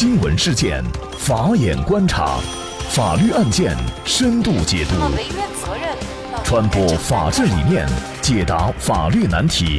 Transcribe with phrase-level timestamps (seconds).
[0.00, 0.82] 新闻事件，
[1.18, 2.38] 法眼观察，
[2.88, 4.94] 法律案件深度解读，
[6.42, 7.86] 传播法治理念，
[8.22, 9.78] 解答法律难题，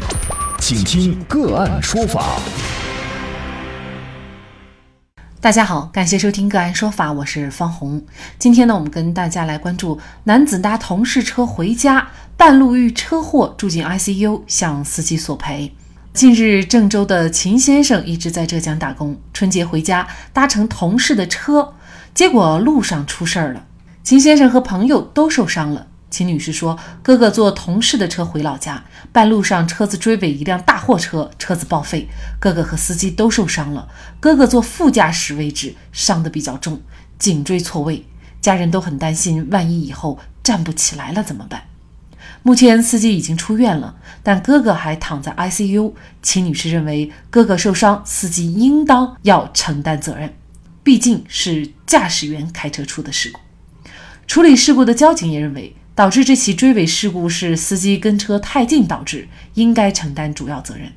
[0.60, 2.38] 请听个案说法。
[5.40, 8.00] 大家好，感谢收听个案说法，我是方红。
[8.38, 15.74] 今天呢，我们跟大家来关注男子搭同事车回家，半路遇车祸住进 ICU，向司机索赔。
[16.14, 21.74] 近日，郑州的秦先生一直在浙江打工，春节回家搭乘同事的车，
[22.14, 23.66] 结果路上出事儿了。
[24.04, 25.88] 秦先生和朋友都受伤了。
[26.10, 32.10] 秦女士说，哥哥坐同事的车回老家，半路上车子追尾一辆大货车，车子报废，
[32.42, 33.88] 哥哥和司机都受伤了。
[34.20, 36.82] 哥哥坐副驾驶位置，伤得比较重，
[37.18, 38.06] 颈椎错位，
[38.42, 41.64] 家人都很担心，万一以后站不起来了怎么办？
[42.44, 45.94] 目前司机已经出院了，但哥哥还躺在 ICU。
[46.22, 50.34] 秦女士认为，哥哥受伤，司机应当要承担责任，
[50.84, 53.40] 毕竟是驾驶员开车出的事故。
[54.26, 60.92] 处理事故的交警也认为，导致这起追尾事故是司机跟车太近导致，应该承担主要责任。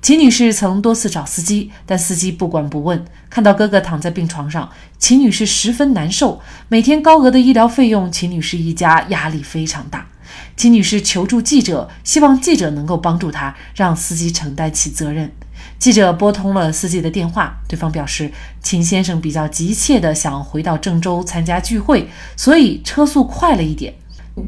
[0.00, 3.04] 秦女士曾多次找司机，但司机不管不问。
[3.28, 6.40] 看到哥哥躺在病床上，秦女士十分难受。
[6.68, 10.07] 每天高额的医疗费用，秦女士一家压力非常大。
[10.56, 15.32] 秦女士求助记者，希望记者能够帮助她，让司机承担起责任。
[15.78, 18.30] 记者拨通了司机的电话，对方表示
[18.62, 23.94] 秦先生比较急切地想回到郑州参加聚会，所以车速快了一点。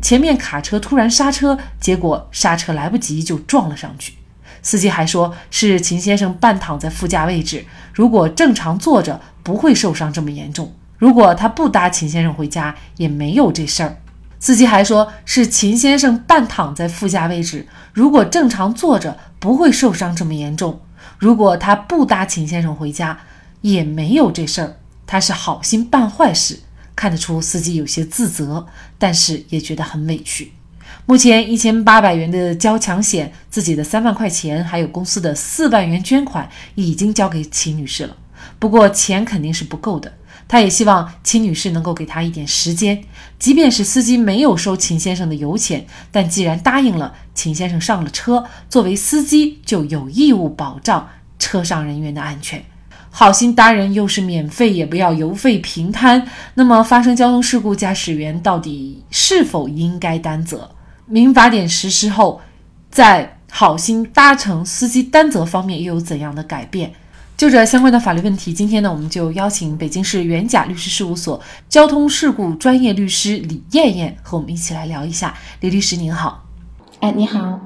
[0.01, 4.15] 前面卡车突然刹车，结果刹车来不及就撞了上去。
[4.63, 10.75] 司机还说是秦先生半躺在副驾位置，如果正常坐着不会受伤这么严重。
[10.99, 13.97] 如果他不搭秦先生回家，也没有这事儿。
[14.41, 20.81] 司机还说，是秦先生半躺在副驾位置，如果正常坐着不会受伤这么严重。
[21.19, 23.21] 如果他不搭秦先生回家，
[23.61, 24.77] 也没有这事儿。
[25.07, 26.61] 他是好心办坏事，
[26.97, 28.67] 看得出司机有些自责，
[28.99, 30.53] 但是也觉得很委屈。
[31.05, 38.17] 目前一千八百元的交强险，自己的三万块钱，还有公司的四万元捐款，已经交给秦女士了。
[38.59, 40.11] 不过钱肯定是不够的。
[40.51, 43.05] 他也希望秦女士能够给他一点时间，
[43.39, 52.65] 即便是司机没有收秦先生的油钱，但既然答应了，秦先生上了车，作为司机就有义务保障车上人员的安全。
[53.11, 56.27] 好心搭人又是免费，也不要油费平摊。
[56.55, 60.73] 那么发生交通事故，驾驶员到底是否应该担责？
[61.07, 62.41] 民法典实施后，
[62.91, 66.93] 在好心搭乘司机担责方面又有怎样的改变？
[67.41, 71.41] 就这相关的法律问题，今天呢，我们就邀请北京市元甲律师事务所
[71.71, 75.35] 交通事故专业律师李艳艳和我们一起来聊一下。
[75.61, 76.45] 李律师您好，
[77.01, 77.59] 哎，你好，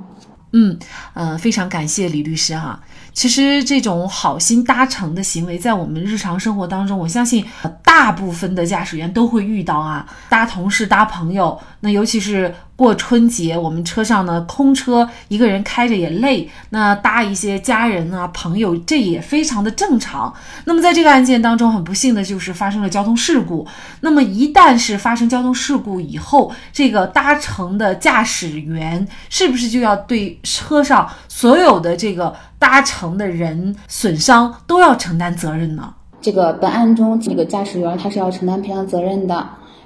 [0.53, 0.79] 嗯，
[1.15, 2.81] 呃，非常感谢李律师哈。
[3.15, 7.45] 其实这种好心搭乘的行为，在我们日常生活当中，我相信
[7.83, 10.05] 大部分的驾驶员都会遇到啊。
[10.29, 16.51] 搭同事、搭朋友，那尤其是过春节，我们车上呢空车，一个人开着也累。
[16.71, 20.35] 那搭一些家人啊、朋友，这也非常的正常。
[20.65, 23.65] 那么在这个案件当中，很不幸的就是发生了交通事故。
[24.01, 32.33] 那么一旦是发生交通事故以后，这个搭乘的驾驶员是不是就要对车上所有的这个？
[32.61, 35.93] 搭乘的人损伤都要承担责任呢？
[36.21, 39.45] 这个本案中，这个驾驶员他是要承担赔偿责任的，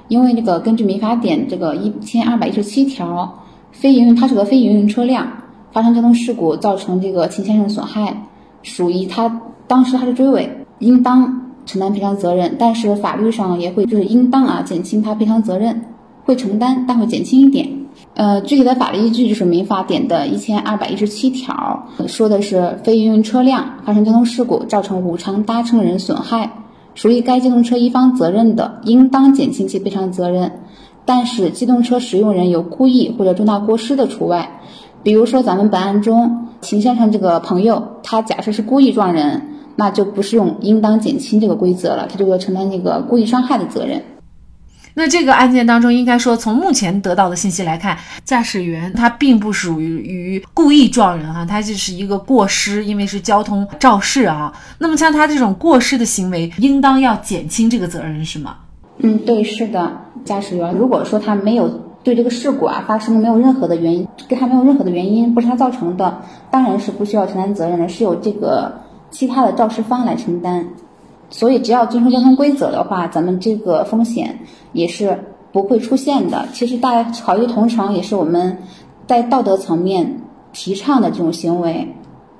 [0.09, 3.43] 因为这个根据民法典这个一千二百一十七条，
[3.73, 5.27] 非营运他是个非营运车辆，
[5.73, 8.15] 发生交通事故造成这个秦先生损害，
[8.63, 15.83] 属于他当时他是追尾，应当承担赔偿责任，但是法律上也会就是应当啊减轻他赔偿责任，
[16.25, 17.69] 会承担但会减轻一点。
[18.19, 26.51] 呃，具体的法律依据就是民法典的一千二百一十七条，说的是非营运车辆发生交通事故，造成无偿搭乘人损害，
[26.97, 30.51] 属于该机动车一方责任的，应当减轻其赔偿责任。
[31.05, 34.63] 但是机动车使用人有故意或者重大过失的除外。
[35.05, 39.41] 比如说咱们本案中秦先生这个朋友，他假设是故意撞人，
[39.77, 44.03] 那就不适用应当减轻这个规则了，他就要承担那个故意伤害的责任。
[44.95, 54.53] 那这个案件当中，应该说从目前得到的信息来看，驾驶员他并不属于于故意撞人哈，他就是一个过失，因为是交通肇事啊。
[54.79, 58.57] 那么像他这种过失的行为，应当要减轻这个责任是吗？
[58.99, 59.93] 嗯，对，是的。
[60.25, 61.69] 驾驶员如果说他没有
[62.03, 66.21] 对这个事故啊发生没有任何的原因，跟他没有任何的原因，不是他造成的，
[66.51, 68.81] 当然是不需要承担责任的，是由这个
[69.11, 70.67] 其他的肇事方来承担。
[71.31, 74.39] 所以，只要遵守交通规则的话，咱们这个风险
[74.73, 75.19] 也是
[75.53, 76.47] 不会出现的。
[76.53, 78.57] 其实，大家考虑同城也是我们
[79.07, 80.21] 在道德层面
[80.53, 81.87] 提倡的这种行为，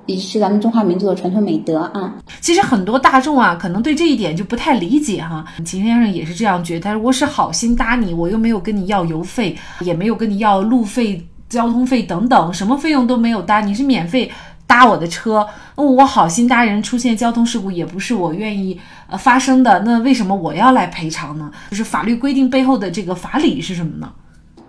[0.05, 2.15] 也是咱们中华民族的传统美德啊。
[2.41, 5.45] 其实很多大众啊，可能对这一点就不太理解哈。
[5.63, 14.31] 秦先生也是这样觉得，他说我是好心搭你，我又没有跟你要油费，也没有跟你要路费、交通费等等，什么费用都没有搭，你是免费
[14.69, 18.79] 搭我的车，那我好心搭人，出现交通事故也不是我愿意
[19.09, 21.49] 呃发生的，那为什么我要来赔偿呢？
[21.71, 24.11] 就是法律规定背后的这个法理是什么呢？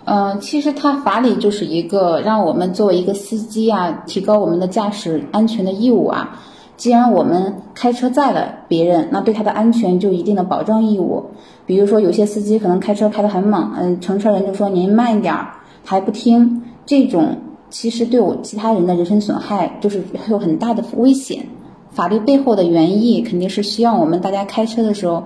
[0.06, 6.40] 嗯，其实它法理就是一个让我们作为一个司机啊，提高我们的驾驶安全的义务啊。
[6.78, 11.32] 既然我们开车载了别人，那对他的安全就一定的保障义务。
[11.66, 17.36] 比如说有些司机可能开车开得很猛，嗯，乘车人就说您慢一点儿，他还不听，这种
[17.70, 21.46] 其实对我其他人的人身损害就是有很大的危险。
[21.92, 25.24] 法律背后的原意肯定是希望我们大家开车的时候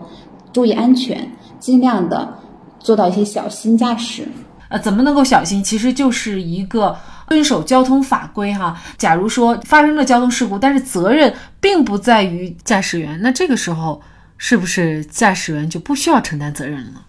[0.52, 2.38] 注意安全，尽量的
[2.78, 4.26] 做到一些小心驾驶。
[4.68, 5.62] 呃，怎么能够小心？
[5.62, 6.96] 其实就是一个
[7.28, 8.80] 遵守交通法规哈。
[8.96, 14.00] 假如说发生了交通事故，但是责任并不在于驾驶员，那这个时候
[14.38, 17.06] 是不是驾驶员就不需要承担责任了？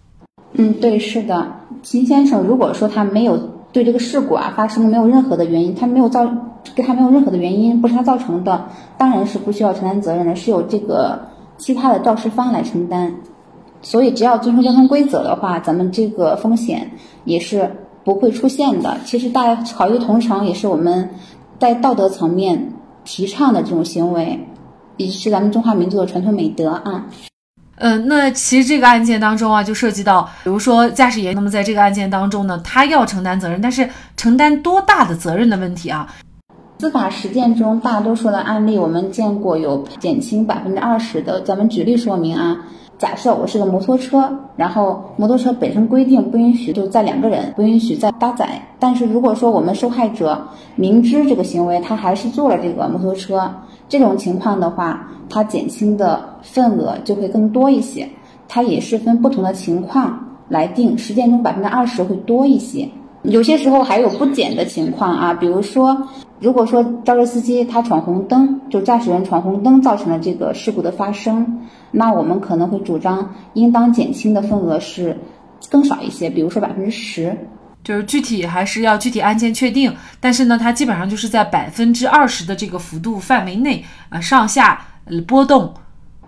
[0.53, 1.47] 嗯，对，是的。
[1.81, 3.37] 秦先生，如果说他没有
[3.75, 6.25] 对这个事故啊发生没有任何的原因，他没有造
[6.73, 8.67] 对他没有任何的原因，不是他造成的，
[8.97, 11.19] 当然是不需要承担责任的，是由这个
[11.57, 13.13] 其他的肇事方来承担。
[13.81, 16.89] 所以，只要遵守交通规则的话，咱们这个风险
[17.25, 17.69] 也是
[18.05, 18.95] 不会出现的。
[19.03, 21.09] 其实，大家考虑同城也是我们
[21.59, 22.71] 在道德层面
[23.03, 24.39] 提倡的这种行为，
[24.95, 27.07] 也是咱们中华民族的传统美德啊。
[27.77, 36.07] 嗯，那其实这个案件当中啊，就涉及到，比如说驾驶员，那么在这个案件当中呢，他要承担责任，但是承担多大的责任的问题啊？
[36.79, 41.41] 司法实践中，大多数的案例我们见过有减轻百分之二十的。
[41.41, 42.57] 咱们举例说明啊。
[42.97, 48.61] 假设我是个摩托车，然后摩托车本身规定不允许就载两个人，不允许再搭载。
[48.79, 53.53] 但是如果说我们受害者明知这个行为，他还是坐了这个摩托车，
[53.87, 58.07] 这种情况的话，它减轻的份额就会更多一些。
[58.47, 62.87] 它也是分不同的情况来定，实践中百分之二十会多一些。
[63.23, 65.97] 有些时候还有不减的情况啊，比如说，
[66.39, 75.17] 如果说肇事司机他闯红灯，就驾驶员闯红灯造成了这个事故的发生，那我们可能会主张应当减轻的份额是
[75.71, 77.35] 更少一些，比如说百分之十，
[77.85, 84.85] 就是具体还是要具体案件确定，但是呢，它基本上就是在百分之二十的这个幅度范围内啊上下
[85.27, 85.71] 波动。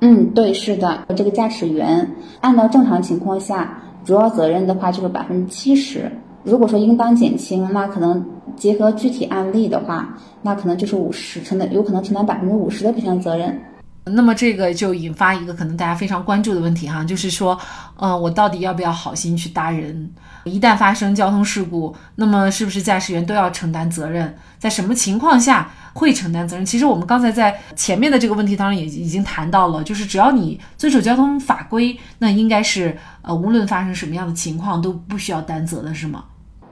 [0.01, 2.07] 嗯，对，是的，这个驾驶员
[2.39, 6.11] 按照正常情况下，主要责任的话就是百分之七十。
[6.43, 8.23] 如果说应当减轻，那可能
[8.55, 13.59] 结合具体案例的话，那可能就是五十承担，有可能承担百分之五十的赔偿责任。
[14.09, 17.57] 那么这个就引发一个可能大家非常关注的问题哈，就是说，
[17.95, 20.09] 呃，我到底要不要好心去搭人？
[20.43, 24.33] 一旦发生交通事故，那么是不是驾驶员都要承担责任？
[24.57, 26.65] 在什么情况下会承担责任？
[26.65, 36.23] 其实我们刚才在前面的这个问题当中也已经谈到了，就是只要你遵守交通法规，那应该是呃，无论发生什么样的情况都不需要担责的，是吗？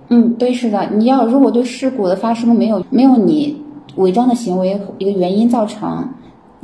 [0.09, 0.91] 嗯，对，是的。
[0.91, 3.61] 你要如果对事故的发生没有没有你
[3.95, 6.07] 违章的行为一个原因造成，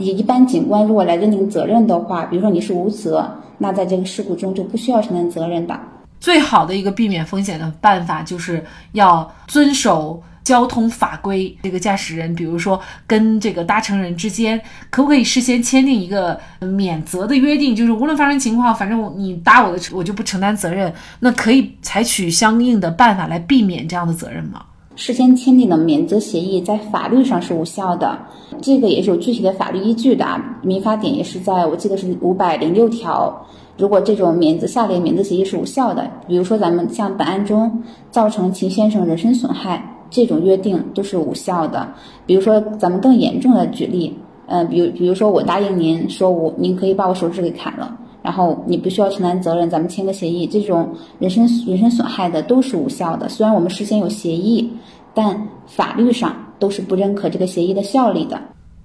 [0.01, 5.79] 你一般警官如果来认定责任的话，比如说你是无责，那在这个事故中就不需要承担责任的。
[6.19, 10.21] 最好的一个避免风险的办法就是要遵守。
[10.43, 14.59] 交通法规，这个驾驶人，比如说跟这个搭乘人之间，
[14.89, 17.75] 可不可以事先签订一个免责的约定？
[17.75, 20.91] 就是无论发生情况，反正你搭我的车，我就不承担责任。
[21.19, 24.63] 那可以采取相应的办法来避免这样的责任吗？
[25.01, 28.15] 事先签订的免责协议在法律上是无效的，
[28.61, 30.23] 这个也是有具体的法律依据的。
[30.61, 33.35] 民法典也是在我记得是五百零六条。
[33.79, 37.81] 如果这种免责下列免责协议是无效的，比如说咱们像本案中
[38.11, 39.83] 造成秦先生人身损害。
[40.11, 41.87] 这种约定都是无效的。
[42.27, 44.13] 比如说，咱们更严重的举例，
[44.45, 53.27] 嗯，比如比如说，我答应您说，我您可以把我手指给砍了，然后你不需要承担责任，咱们签个协议，这种人身人身损害的都是无效的。
[53.27, 54.71] 虽然我们事先有协议，
[55.13, 58.39] 但法律上都是不认可这个协议的效力的。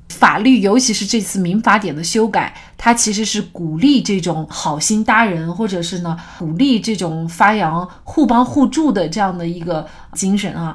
[0.09, 10.75] 法律，尤其是这次民法典的修改，它其实是鼓励这种好心搭人，或者是呢，鼓励这种发扬互帮互助的这样的一个精神啊。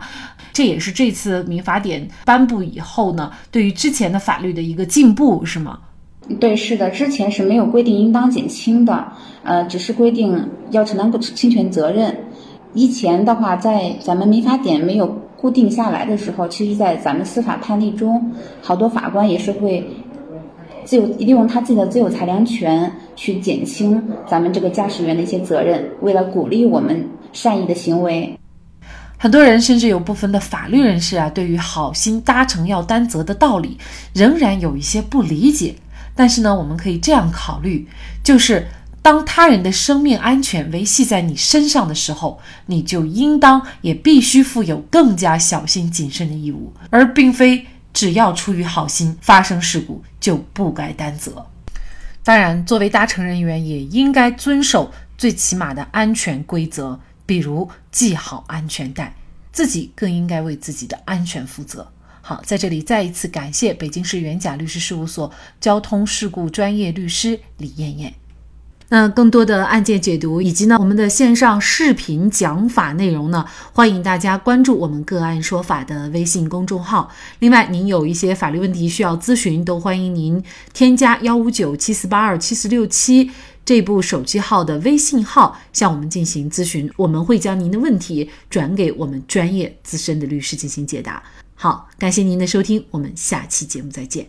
[0.54, 5.80] 这也是这次民法典颁布以后呢，对于之前的法律的一个进步，是吗？
[6.40, 9.12] 对，是的，之前是没有规定应当减轻的，
[9.44, 12.16] 呃，只是规定要承担侵权责任。
[12.74, 19.86] 以前的话，在咱们民法典没有固定下来的时候，其实，在咱们司法判例中，好多法官也是会
[20.86, 28.38] 自由利用他自己的自由裁量权去减轻咱们这个驾驶员的一些责任，为了鼓励我们善意的行为。
[29.18, 33.78] 很多人甚至有部分的法律人士啊，对于好心搭乘要担责的道理，
[34.14, 35.76] 仍然有一些不理解。
[36.22, 37.88] 但是呢，我们可以这样考虑，
[38.24, 38.68] 就是
[39.02, 51.44] 当他人的生命安全维系在你身上的时候，你就应当也必须负有更加小心谨慎的义务，而并非只要出于好心发生事故就不该担责。
[52.24, 57.00] 当然，作为搭乘人员，也应该遵守最起码的安全规则。
[57.26, 59.16] 比如系好安全带，
[59.52, 61.92] 自己更应该为自己的安全负责。
[62.22, 68.14] 好，在这里再一次感谢北京市元甲律师事务所交通事故专业律师李艳艳。
[68.90, 77.10] 那更多的案件解读以及呢我们的线上视频讲法内容呢，欢迎大家关注我们个案说法的微信公众号。
[77.40, 83.32] 另外，您有一些法律问题需要咨询，都欢迎您添加幺五九七四八二七四六七。
[83.64, 91.24] 这部手机号的微信号向我们进行咨询，我们会将您的问题转给我们专业资深的律师进行解答。
[91.62, 94.28] 好，感谢您的收听，我们下期节目再见。